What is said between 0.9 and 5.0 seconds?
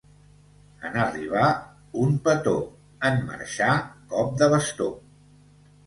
arribar, un petó; en marxar, cop de bastó.